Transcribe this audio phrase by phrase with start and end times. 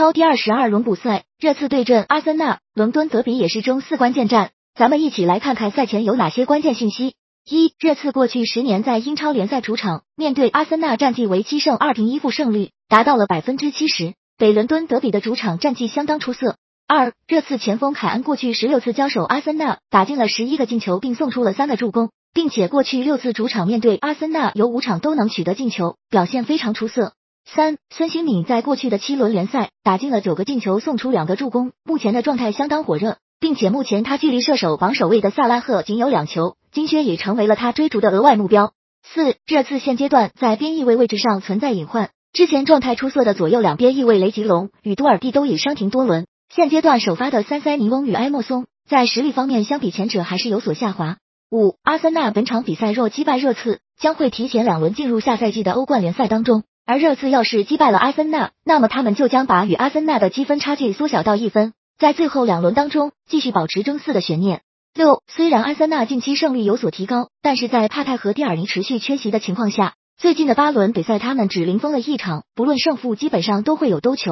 [0.00, 4.50] 超第二十二轮补赛，热刺对阵阿森纳，伦敦德比也是中四关键战。
[4.74, 7.16] 咱们一起来看看赛前有哪些关键信息。
[7.44, 14.14] 一、热刺过去十年在英超联赛主场面对阿森纳战绩为七胜二平一负，胜率达到了百分之七十。
[14.38, 16.56] 北伦敦德比的主场战绩相当出色。
[16.88, 27.12] 二、热刺前锋凯恩过去十六次交手阿森纳，打进了十一个进球，并送出了三个助攻，并且过去六次主场面对阿森纳，有五场都能取得进球，表现非常出色。
[27.44, 38.72] 三、孙兴敏在过去的七轮联赛打进了九个进球，送出两个助攻，目前的状态相当火热，并且目前他距离射手榜首位的萨拉赫仅有两球，金靴也成为了他追逐的额外目标。
[39.02, 46.26] 四、热刺现阶段在边翼位位置上存在隐患，之前状态出色的左右两边翼位雷吉隆与多尔蒂都已伤停多轮。
[46.54, 51.16] 现阶段首发的三塞尼翁与埃莫松在实力方面相比前者还是有所下滑。
[51.50, 56.62] 五，阿森纳本场比赛若击败热刺，将会提前两轮进入下赛季的欧冠联赛当中。
[56.90, 64.62] 而热刺要是击败了阿森纳，那么他们就将把与阿森纳的积分差距缩小到一分，在最后两轮当中继续保持争四的悬念。
[64.92, 74.28] 六，虽然阿森纳近期胜率有所提高，但是在帕泰和蒂尔尼持续缺席的情况下，最近的八轮比赛他们只零封了一场，不论胜负基本上都会有兜球。